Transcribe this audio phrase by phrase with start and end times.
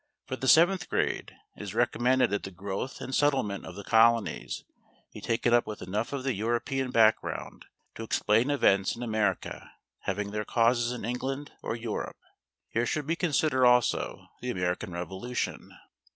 [0.25, 4.63] For the seventh grade, it is recommended that the growth and settlement of the colonies
[5.13, 9.71] be taken up with enough of the European background to explain events in America
[10.05, 12.17] having their causes in England or Europe.
[12.69, 15.69] Here should be considered also the American Revolution.